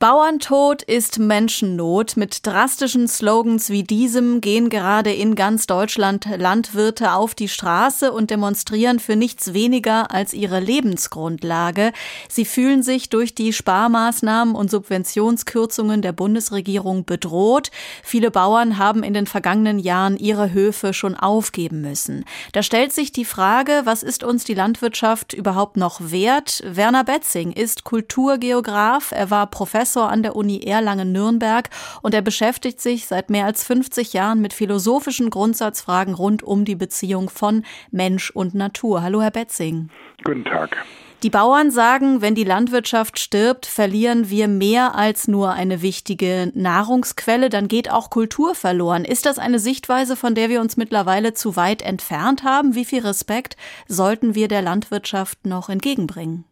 Bauerntod 0.00 0.84
ist 0.84 1.18
Menschennot. 1.18 2.16
Mit 2.16 2.46
drastischen 2.46 3.08
Slogans 3.08 3.68
wie 3.68 3.82
diesem 3.82 4.40
gehen 4.40 4.68
gerade 4.68 5.12
in 5.12 5.34
ganz 5.34 5.66
Deutschland 5.66 6.24
Landwirte 6.36 7.14
auf 7.14 7.34
die 7.34 7.48
Straße 7.48 8.12
und 8.12 8.30
demonstrieren 8.30 9.00
für 9.00 9.16
nichts 9.16 9.54
weniger 9.54 10.12
als 10.12 10.34
ihre 10.34 10.60
Lebensgrundlage. 10.60 11.90
Sie 12.28 12.44
fühlen 12.44 12.84
sich 12.84 13.08
durch 13.08 13.34
die 13.34 13.52
Sparmaßnahmen 13.52 14.54
und 14.54 14.70
Subventionskürzungen 14.70 16.00
der 16.00 16.12
Bundesregierung 16.12 17.04
bedroht. 17.04 17.72
Viele 18.04 18.30
Bauern 18.30 18.78
haben 18.78 19.02
in 19.02 19.14
den 19.14 19.26
vergangenen 19.26 19.80
Jahren 19.80 20.16
ihre 20.16 20.52
Höfe 20.52 20.94
schon 20.94 21.16
aufgeben 21.16 21.80
müssen. 21.80 22.24
Da 22.52 22.62
stellt 22.62 22.92
sich 22.92 23.10
die 23.10 23.24
Frage, 23.24 23.80
was 23.82 24.04
ist 24.04 24.22
uns 24.22 24.44
die 24.44 24.54
Landwirtschaft 24.54 25.32
überhaupt 25.32 25.76
noch 25.76 26.00
wert? 26.00 26.62
Werner 26.64 27.02
Betzing 27.02 27.50
ist 27.50 27.82
Kulturgeograf. 27.82 29.10
Er 29.10 29.30
war 29.30 29.48
Professor 29.48 29.87
Professor 29.88 30.10
an 30.10 30.22
der 30.22 30.36
Uni 30.36 30.60
Erlangen-Nürnberg 30.60 31.70
und 32.02 32.12
er 32.12 32.20
beschäftigt 32.20 32.78
sich 32.78 33.06
seit 33.06 33.30
mehr 33.30 33.46
als 33.46 33.64
50 33.64 34.12
Jahren 34.12 34.42
mit 34.42 34.52
philosophischen 34.52 35.30
Grundsatzfragen 35.30 36.12
rund 36.12 36.42
um 36.42 36.66
die 36.66 36.74
Beziehung 36.74 37.30
von 37.30 37.64
Mensch 37.90 38.30
und 38.30 38.54
Natur. 38.54 39.02
Hallo, 39.02 39.22
Herr 39.22 39.30
Betzing. 39.30 39.88
Guten 40.24 40.44
Tag. 40.44 40.76
Die 41.22 41.30
Bauern 41.30 41.70
sagen, 41.70 42.20
wenn 42.20 42.34
die 42.34 42.44
Landwirtschaft 42.44 43.18
stirbt, 43.18 43.64
verlieren 43.64 44.28
wir 44.28 44.46
mehr 44.46 44.94
als 44.94 45.26
nur 45.26 45.52
eine 45.52 45.80
wichtige 45.80 46.52
Nahrungsquelle, 46.54 47.48
dann 47.48 47.66
geht 47.66 47.90
auch 47.90 48.10
Kultur 48.10 48.54
verloren. 48.54 49.06
Ist 49.06 49.24
das 49.24 49.38
eine 49.38 49.58
Sichtweise, 49.58 50.16
von 50.16 50.34
der 50.34 50.50
wir 50.50 50.60
uns 50.60 50.76
mittlerweile 50.76 51.32
zu 51.32 51.56
weit 51.56 51.80
entfernt 51.80 52.44
haben? 52.44 52.74
Wie 52.74 52.84
viel 52.84 53.00
Respekt 53.00 53.56
sollten 53.88 54.34
wir 54.34 54.48
der 54.48 54.60
Landwirtschaft 54.60 55.46
noch 55.46 55.70
entgegenbringen? 55.70 56.44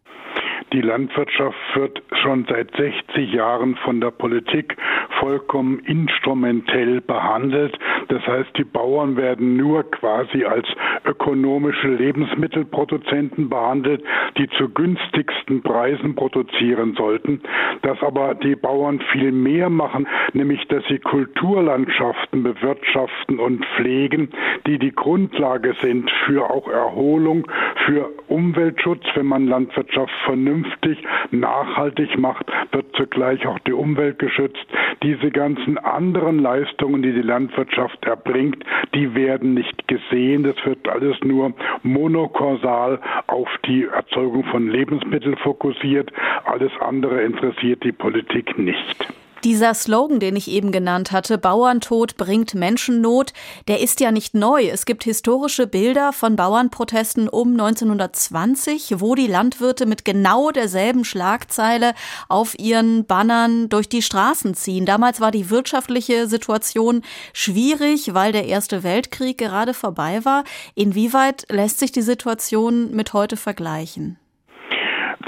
Die 0.72 0.80
Landwirtschaft 0.80 1.56
wird 1.74 2.02
schon 2.22 2.44
seit 2.48 2.74
60 2.76 3.32
Jahren 3.32 3.76
von 3.76 4.00
der 4.00 4.10
Politik 4.10 4.76
vollkommen 5.20 5.78
instrumentell 5.80 7.00
behandelt. 7.00 7.78
Das 8.08 8.26
heißt, 8.26 8.50
die 8.56 8.64
Bauern 8.64 9.16
werden 9.16 9.56
nur 9.56 9.88
quasi 9.90 10.44
als 10.44 10.66
ökonomische 11.06 11.88
Lebensmittelproduzenten 11.88 13.48
behandelt, 13.48 14.02
die 14.36 14.48
zu 14.50 14.68
günstigsten 14.68 15.62
Preisen 15.62 16.14
produzieren 16.14 16.94
sollten. 16.94 17.40
Dass 17.82 18.02
aber 18.02 18.34
die 18.34 18.56
Bauern 18.56 19.00
viel 19.12 19.32
mehr 19.32 19.70
machen, 19.70 20.06
nämlich 20.32 20.66
dass 20.68 20.84
sie 20.88 20.98
Kulturlandschaften 20.98 22.42
bewirtschaften 22.42 23.38
und 23.38 23.64
pflegen, 23.76 24.30
die 24.66 24.78
die 24.78 24.94
Grundlage 24.94 25.74
sind 25.80 26.10
für 26.26 26.50
auch 26.50 26.68
Erholung, 26.68 27.46
für 27.86 28.10
Umweltschutz, 28.28 29.04
wenn 29.14 29.26
man 29.26 29.46
Landwirtschaft 29.46 30.12
vernünftig 30.24 30.98
nachhaltig 31.30 32.18
macht, 32.18 32.46
wird 32.72 32.86
zugleich 32.96 33.46
auch 33.46 33.58
die 33.60 33.72
Umwelt 33.72 34.18
geschützt. 34.18 34.66
Diese 35.02 35.30
ganzen 35.30 35.78
anderen 35.78 36.38
Leistungen, 36.38 37.02
die 37.02 37.12
die 37.12 37.22
Landwirtschaft 37.22 38.04
erbringt, 38.04 38.64
die 38.94 39.14
werden 39.14 39.54
nicht 39.54 39.86
gesehen. 39.88 40.42
Das 40.42 40.56
wird 40.64 40.88
alles 40.96 41.16
nur 41.22 41.52
monokausal 41.82 43.00
auf 43.26 43.48
die 43.66 43.84
Erzeugung 43.84 44.44
von 44.44 44.68
Lebensmitteln 44.68 45.36
fokussiert. 45.36 46.10
Alles 46.44 46.72
andere 46.80 47.22
interessiert 47.22 47.84
die 47.84 47.92
Politik 47.92 48.58
nicht. 48.58 49.06
Dieser 49.44 49.74
Slogan, 49.74 50.18
den 50.18 50.34
ich 50.34 50.50
eben 50.50 50.72
genannt 50.72 51.12
hatte, 51.12 51.38
Bauerntod 51.38 52.16
bringt 52.16 52.54
Menschennot, 52.54 53.32
der 53.68 53.80
ist 53.80 54.00
ja 54.00 54.10
nicht 54.10 54.34
neu. 54.34 54.68
Es 54.68 54.86
gibt 54.86 55.04
historische 55.04 55.66
Bilder 55.66 56.12
von 56.12 56.36
Bauernprotesten 56.36 57.28
um 57.28 57.52
1920, 57.52 59.00
wo 59.00 59.14
die 59.14 59.26
Landwirte 59.26 59.86
mit 59.86 60.04
genau 60.04 60.50
derselben 60.50 61.04
Schlagzeile 61.04 61.94
auf 62.28 62.58
ihren 62.58 63.04
Bannern 63.04 63.68
durch 63.68 63.88
die 63.88 64.02
Straßen 64.02 64.54
ziehen. 64.54 64.86
Damals 64.86 65.20
war 65.20 65.30
die 65.30 65.50
wirtschaftliche 65.50 66.26
Situation 66.26 67.02
schwierig, 67.32 68.14
weil 68.14 68.32
der 68.32 68.46
Erste 68.46 68.82
Weltkrieg 68.82 69.38
gerade 69.38 69.74
vorbei 69.74 70.24
war. 70.24 70.44
Inwieweit 70.74 71.46
lässt 71.50 71.78
sich 71.78 71.92
die 71.92 72.02
Situation 72.02 72.90
mit 72.90 73.12
heute 73.12 73.36
vergleichen? 73.36 74.18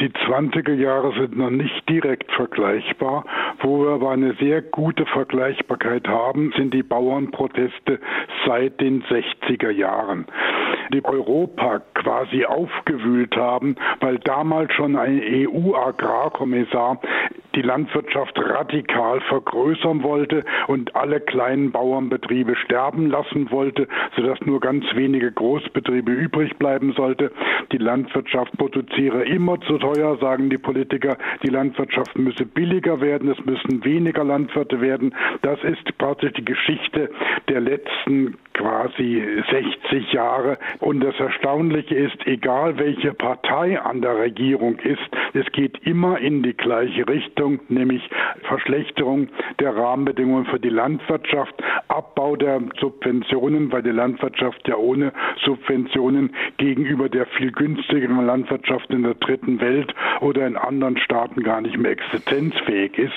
Die 0.01 0.11
20er 0.11 0.75
Jahre 0.75 1.13
sind 1.13 1.37
noch 1.37 1.51
nicht 1.51 1.89
direkt 1.89 2.31
vergleichbar. 2.33 3.25
Wo 3.61 3.85
wir 3.85 3.91
aber 3.91 4.11
eine 4.11 4.35
sehr 4.35 4.63
gute 4.63 5.07
Vergleichbarkeit 5.07 6.07
haben, 6.07 6.53
sind 6.57 6.73
die 6.73 6.85
Bauernproteste 6.85 7.99
seit 8.47 8.81
den 8.81 9.03
60er 9.05 9.71
Jahren 9.71 10.27
die 10.93 11.05
Europa 11.05 11.81
quasi 11.95 12.45
aufgewühlt 12.45 13.37
haben, 13.37 13.77
weil 14.01 14.19
damals 14.19 14.73
schon 14.75 14.97
ein 14.97 15.21
EU-Agrarkommissar 15.23 17.01
die 17.55 17.63
Landwirtschaft 17.63 18.39
radikal 18.39 19.21
vergrößern 19.23 20.03
wollte 20.03 20.45
und 20.69 20.95
alle 20.95 21.21
kleinen 21.21 21.73
Bauernbetriebe 21.73 22.55
sterben 22.57 23.11
lassen 23.11 23.51
wollte, 23.51 23.89
sodass 24.15 24.41
nur 24.43 24.61
ganz 24.61 24.85
wenige 24.95 25.33
Großbetriebe 25.33 26.13
übrig 26.13 26.57
bleiben 26.59 26.93
sollte. 26.93 27.33
Die 27.73 27.79
Landwirtschaft 27.79 28.57
produziere 28.59 29.25
immer 29.25 29.61
zu 29.63 29.79
teuer, 29.79 30.19
sagen 30.19 30.51
die 30.51 30.59
Politiker. 30.59 31.17
Die 31.43 31.51
Landwirtschaft 31.51 32.17
müsse 32.17 32.47
billiger 32.47 33.01
werden, 33.01 33.29
es 33.31 33.45
müssen 33.45 33.85
weniger 33.85 34.25
Landwirte 34.25 34.81
werden. 34.81 35.15
Das 35.43 35.63
ist 35.65 35.99
praktisch 35.99 36.35
die 36.35 36.45
Geschichte 36.45 37.11
der 37.49 37.61
letzten 37.61 38.37
quasi 38.59 39.23
60 39.51 40.13
Jahre. 40.13 40.59
Und 40.81 41.01
das 41.01 41.19
Erstaunliche 41.19 41.95
ist, 41.95 42.27
egal 42.27 42.77
welche 42.79 43.15
Partei 43.15 43.81
an 43.81 44.03
der 44.03 44.19
Regierung 44.19 44.79
ist, 44.81 44.99
es 45.33 45.51
geht 45.53 45.79
immer 45.87 46.19
in 46.19 46.43
die 46.43 46.55
gleiche 46.55 47.09
Richtung, 47.09 47.61
nämlich 47.69 48.03
Verschlechterung 48.43 49.29
der 49.61 49.77
Rahmenbedingungen 49.77 50.47
für 50.47 50.59
die 50.59 50.71
Landwirtschaft, 50.71 51.55
Abbau 51.89 52.37
der 52.37 52.61
Subventionen, 52.81 53.71
weil 53.71 53.83
die 53.83 53.91
Landwirtschaft 53.91 54.67
ja 54.67 54.77
ohne 54.77 55.13
Subventionen 55.45 56.35
gegenüber 56.57 57.09
der 57.09 57.27
viel 57.27 57.53
günstigeren 57.53 58.27
Landwirtschaft 58.27 58.91
in 58.91 59.05
der 59.05 59.15
dritten 59.15 59.61
Welt 59.61 59.95
oder 60.21 60.47
in 60.47 60.57
anderen 60.57 60.99
Staaten 60.99 61.43
gar 61.43 61.61
nicht 61.61 61.79
mehr 61.79 61.93
existenzfähig 61.93 62.99
ist. 62.99 63.13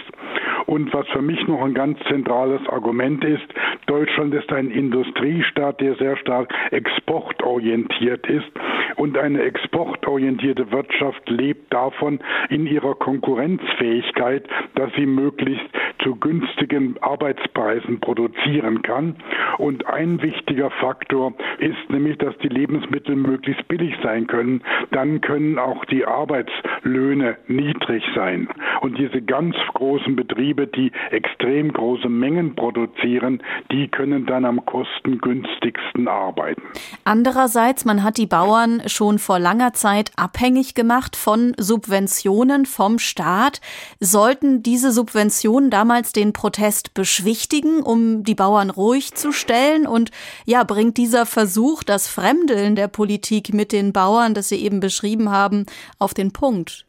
Und 0.66 0.94
was 0.94 1.08
für 1.10 1.22
mich 1.22 1.46
noch 1.48 1.64
ein 1.64 1.74
ganz 1.74 2.00
zentrales 2.08 2.62
Argument 2.70 3.24
ist, 3.24 3.48
Deutschland 3.88 4.34
ist 4.34 4.52
ein 4.52 4.72
Industriestaat, 4.72 5.82
der 5.82 5.96
sehr 5.96 6.18
stark 6.18 6.54
exportorientiert 6.72 8.28
ist. 8.28 8.52
Und 8.96 9.18
eine 9.18 9.42
exportorientierte 9.42 10.72
Wirtschaft 10.72 11.30
lebt 11.30 11.74
davon 11.74 12.20
in 12.50 12.68
ihrer 12.68 12.96
Konkurrenzfähigkeit, 12.96 14.48
dass 14.76 14.92
sie 14.96 15.06
möglichst 15.06 15.66
zu 16.03 16.16
günstigen 16.16 16.95
Arbeitspreisen 17.01 18.00
produzieren 18.00 18.81
kann. 18.81 19.16
Und 19.57 19.85
ein 19.85 20.22
wichtiger 20.22 20.72
Faktor 20.72 21.34
ist 21.59 21.89
nämlich, 21.89 22.17
dass 22.17 22.38
die 22.39 22.47
Lebensmittel 22.47 23.16
möglichst 23.16 23.67
billig 23.67 23.94
sein 24.03 24.28
können. 24.28 24.63
Dann 24.91 25.22
können 25.22 25.59
auch 25.59 25.85
die 25.85 26.06
Arbeitslöhne 26.06 27.38
niedrig 27.47 28.03
sein. 28.16 28.47
Und 28.81 28.97
diese 28.97 29.22
ganz 29.22 29.56
großen 29.73 30.16
Betriebe, 30.16 30.67
die 30.67 30.91
extrem 31.12 31.72
große 31.72 32.09
Mengen 32.09 32.56
produzieren, 32.56 33.41
die 33.72 33.88
können 33.88 34.25
dann 34.25 34.45
am 34.45 34.66
kostengünstigsten 34.66 36.07
arbeiten. 36.07 36.62
Andererseits, 37.03 37.85
man 37.85 38.03
hat 38.03 38.18
die 38.18 38.25
Bauern 38.25 38.81
schon 38.88 39.19
vor 39.19 39.39
langer 39.39 39.73
Zeit 39.73 40.12
abhängig 40.16 40.73
gemacht 40.73 41.16
von 41.16 41.53
Subventionen 41.57 42.66
vom 42.66 43.00
Staat. 43.00 43.62
Sollten 44.00 44.63
diese 44.63 44.91
Subventionen 44.91 45.69
damals 45.69 45.91
den 46.16 46.34
Protest 46.34 46.94
beschwichtigen, 46.94 47.81
um 47.81 48.24
die 48.24 48.35
Bauern 48.35 48.69
ruhig 48.69 49.13
zu 49.13 49.31
stellen? 49.31 49.85
Und 49.85 50.12
ja, 50.46 50.63
bringt 50.63 50.97
dieser 50.97 51.25
Versuch, 51.25 51.84
das 51.84 52.07
Fremdeln 52.07 52.75
der 52.75 52.88
Politik 52.88 53.53
mit 53.53 53.72
den 53.72 53.94
Bauern, 53.94 54.34
das 54.34 54.50
Sie 54.50 54.57
eben 54.57 54.80
beschrieben 54.80 55.30
haben, 55.30 55.66
auf 56.00 56.13
den 56.13 56.31
Punkt? 56.31 56.86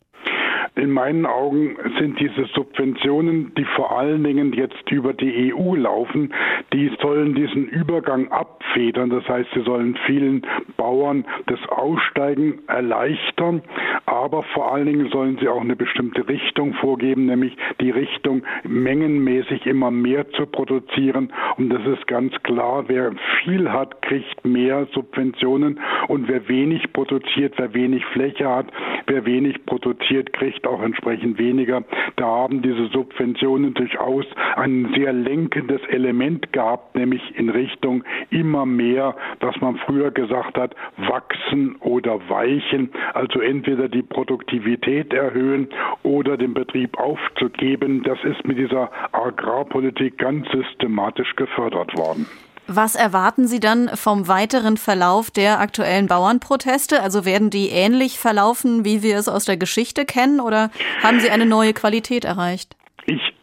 In 0.75 0.91
meinen 0.91 1.27
Augen 1.27 1.77
sind 1.99 2.19
diese 2.19 2.47
Subventionen, 2.55 3.53
die 3.59 3.65
vor 3.77 3.99
allen 3.99 4.25
Dingen 4.25 4.55
jetzt 4.55 4.91
über 4.91 5.13
die 5.13 5.53
EU 5.53 5.75
laufen, 5.75 6.33
die 6.73 6.91
sollen 7.03 7.35
diesen 7.35 7.67
Übergang 7.67 8.33
abfedern. 8.33 9.11
Das 9.11 9.29
heißt, 9.29 9.51
sie 9.53 9.61
sollen 9.65 9.99
vielen 10.07 10.47
Bauern 10.79 11.27
das 11.47 11.59
Aussteigen 11.69 12.61
erleichtern, 12.69 13.61
aber 14.07 14.43
vor 14.55 14.73
allen 14.73 14.87
Dingen 14.87 15.11
sollen 15.11 15.37
sie 15.43 15.49
auch 15.49 15.61
eine 15.61 15.77
bestimmte 15.77 16.27
Richtung 16.27 16.73
vorgeben, 16.75 17.27
nämlich 17.27 17.55
die 17.83 17.91
Richtung 17.91 18.43
mengenmäßig 18.65 19.67
immer 19.67 19.91
mehr 19.91 20.31
zu 20.31 20.47
produzieren. 20.47 21.35
Und 21.59 21.69
das 21.69 21.85
ist 21.85 22.07
ganz 22.07 22.33
klar, 22.45 22.85
wer 22.87 23.13
viel 23.45 23.71
hat, 23.71 24.01
kriegt 24.01 24.47
mehr 24.47 24.87
Subventionen 24.95 25.81
und 26.09 26.29
wer 26.29 26.49
wenig 26.49 26.95
produziert, 26.95 27.53
wer 27.59 27.75
wenig 27.75 28.07
Fläche 28.07 28.49
hat, 28.49 28.69
wer 29.07 29.27
wenig 29.27 29.67
produziert, 29.67 30.33
kriegt 30.33 30.62
Wirtschaft 30.62 30.67
auch 30.67 30.82
entsprechend 30.82 31.38
weniger. 31.38 31.82
Da 32.17 32.26
haben 32.26 32.62
diese 32.62 32.88
Subventionen 32.88 33.75
durchaus 33.75 34.25
ein 34.56 34.93
sehr 34.97 35.12
lenkendes 35.12 35.81
Element 35.88 36.53
gehabt, 36.53 36.94
nämlich 36.94 37.23
in 37.37 37.49
Richtung 37.49 38.05
immer 38.31 38.67
mehr, 38.67 39.17
was 39.41 39.61
man 39.61 39.76
früher 39.79 40.11
gesagt 40.11 40.56
hat, 40.56 40.75
wachsen 40.97 41.76
oder 41.81 42.19
weichen, 42.29 42.91
also 43.14 43.41
entweder 43.41 43.88
die 43.88 44.03
Produktivität 44.03 45.12
erhöhen 45.12 45.69
oder 46.03 46.37
den 46.37 46.55
Betrieb 46.55 46.99
aufzugeben. 46.99 48.03
Das 48.03 48.19
ist 48.25 48.47
mit 48.47 48.58
dieser 48.58 48.91
Agrarpolitik 49.12 50.19
ganz 50.19 50.47
systematisch 50.50 51.35
gefördert 51.37 51.97
worden. 51.97 52.26
Was 52.67 52.94
erwarten 52.94 53.49
Sie 53.49 53.61
dann 53.61 53.97
vom 53.97 54.29
weiteren 54.29 54.76
Verlauf 54.76 55.31
der 55.31 55.61
aktuellen 55.61 56.06
Bauernproteste? 56.06 57.03
Also 57.03 57.25
werden 57.25 57.50
die 57.50 57.69
ähnlich 57.69 58.19
verlaufen, 58.19 58.85
wie 58.85 59.03
wir 59.03 59.19
es 59.19 59.29
aus 59.29 59.44
der 59.44 59.56
Geschichte 59.56 60.05
kennen, 60.05 60.41
oder 60.41 60.70
haben 61.03 61.20
Sie 61.20 61.31
eine 61.31 61.47
neue 61.47 61.75
Qualität 61.75 62.25
erreicht? 62.25 62.76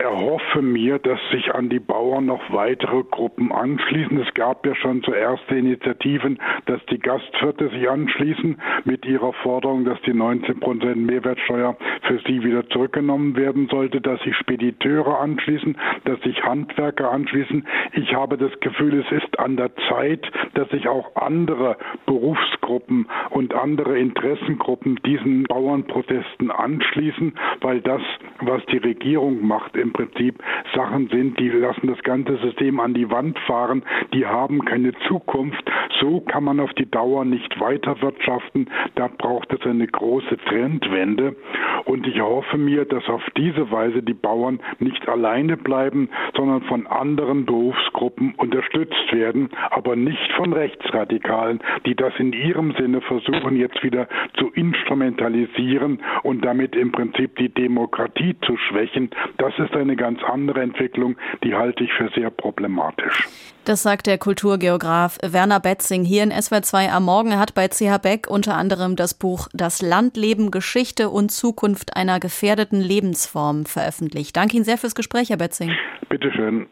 Erhoffe 0.10 0.64
mir, 0.64 0.98
dass 0.98 1.20
sich 1.32 1.54
an 1.54 1.70
die 1.70 1.80
Bauern 1.80 2.26
noch 2.26 2.42
weitere 2.52 3.04
Gruppen 3.04 3.52
anschließen. 3.52 4.20
Es 4.20 4.34
gab 4.34 4.66
ja 4.66 4.74
schon 4.74 5.04
zuerst 5.04 5.44
Initiativen, 5.52 6.40
dass 6.66 6.84
die 6.88 6.98
Gastwirte 6.98 7.70
sich 7.70 7.88
anschließen 7.88 8.60
mit 8.86 9.06
ihrer 9.06 9.34
Forderung, 9.34 9.86
dass 9.86 10.02
die 10.02 10.14
19 10.14 10.62
Prozent 10.62 11.06
Mehrwertsteuer 11.06 11.78
für 12.08 12.20
sie 12.26 12.44
wieder 12.44 12.68
zurückgenommen 12.70 13.36
werden 13.36 13.68
sollte, 13.70 14.02
dass 14.02 14.20
sich 14.22 14.36
Spediteure 14.38 15.20
anschließen, 15.20 15.78
dass 16.06 16.20
sich 16.22 16.44
Handwerker 16.44 17.12
anschließen. 17.12 17.68
Ich 17.94 18.16
habe 18.16 18.38
das 18.38 18.60
Gefühl, 18.62 19.00
es 19.00 19.12
ist 19.12 19.38
an 19.38 19.58
der 19.58 19.70
Zeit, 19.90 20.26
dass 20.56 20.68
sich 20.70 20.88
auch 20.88 21.16
andere 21.18 21.78
Berufsgruppen 22.08 23.08
und 23.30 23.54
andere 23.54 24.00
Interessengruppen 24.00 24.96
diesen 25.06 25.44
Bauernprotesten 25.44 26.50
anschließen, 26.50 27.34
weil 27.62 27.82
das, 27.82 28.02
was 28.40 28.66
die 28.72 28.78
Regierung 28.78 29.46
macht, 29.46 29.78
im 29.78 29.94
Prinzip 30.00 30.42
Sachen 30.74 31.10
sind, 31.10 31.38
die 31.40 31.50
lassen 31.50 31.88
das 31.88 32.02
ganze 32.04 32.38
System 32.38 32.80
an 32.80 32.94
die 32.94 33.12
Wand 33.12 33.38
fahren, 33.40 33.84
die 34.14 34.26
haben 34.26 34.64
keine 34.64 34.94
Zukunft. 35.10 35.62
So 36.00 36.22
kann 36.22 36.46
man 36.46 36.62
auf 36.62 36.74
die 36.76 36.90
Dauer 36.90 37.26
nicht 37.26 37.60
weiter 37.60 38.02
wirtschaften. 38.02 38.70
Da 38.96 39.10
braucht 39.10 39.52
es 39.52 39.62
eine 39.66 39.88
große 39.88 40.38
Trendwende. 40.46 41.36
Und 41.84 42.08
ich 42.08 42.22
hoffe 42.22 42.58
mir, 42.58 42.86
dass 42.86 43.10
auf 43.10 43.24
diese 43.36 43.72
Weise 43.72 44.02
die 44.02 44.14
Bauern 44.14 44.62
nicht 44.80 45.06
alleine 45.10 45.58
bleiben, 45.58 46.08
sondern 46.34 46.62
von 46.62 46.88
anderen 46.88 47.46
Berufsgruppen 47.46 48.36
unterstützt 48.38 49.12
werden, 49.12 49.50
aber 49.72 49.98
nicht 49.98 50.32
von 50.38 50.54
Rechtsradikalen, 50.54 51.60
die 51.86 51.96
das 51.96 52.14
in 52.20 52.32
ihrem 52.32 52.74
Sinne 52.74 53.02
versuchen 53.02 53.58
jetzt 53.58 53.84
wieder 53.84 54.08
zu 54.36 54.50
instrumentalisieren 54.52 56.00
und 56.24 56.46
damit 56.46 56.76
im 56.78 56.94
Prinzip 56.94 57.36
die 57.36 57.50
Demokratie 57.50 58.36
zu 58.46 58.56
schwächen. 58.56 59.10
Das 59.38 59.58
ist 59.60 59.76
eine 59.90 59.98
ganz 59.98 60.20
andere 60.24 60.62
Entwicklung, 60.62 61.18
die 61.44 61.56
halte 61.56 61.84
ich 61.84 61.92
für 61.94 62.10
sehr 62.16 62.30
problematisch. 62.30 63.28
Das 63.66 63.84
sagt 63.84 64.08
der 64.08 64.18
Kulturgeograf 64.18 65.18
Werner 65.24 65.60
Betzing 65.60 66.04
hier 66.04 66.24
in 66.24 66.32
SWR2 66.32 66.90
am 66.90 67.06
Morgen. 67.06 67.32
Er 67.32 67.40
hat 67.40 67.54
bei 67.56 67.68
CH 67.68 67.98
Beck 68.02 68.28
unter 68.30 68.56
anderem 68.56 68.96
das 68.96 69.14
Buch 69.14 69.48
Das 69.54 69.82
Landleben, 69.82 70.52
Geschichte 70.52 71.10
und 71.10 71.30
Zukunft 71.32 71.96
einer 71.96 72.20
gefährdeten 72.20 72.82
Lebensform 72.82 73.66
veröffentlicht. 73.66 74.36
Danke 74.38 74.56
Ihnen 74.56 74.66
sehr 74.66 74.78
fürs 74.78 74.96
Gespräch, 74.96 75.30
Herr 75.30 75.38
Betzing. 75.38 75.72
Bitteschön. 76.08 76.68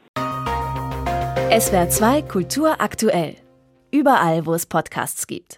SWR2 1.49 2.27
Kultur 2.27 2.81
aktuell. 2.81 3.35
Überall, 3.91 4.45
wo 4.45 4.53
es 4.53 4.65
Podcasts 4.65 5.27
gibt. 5.27 5.55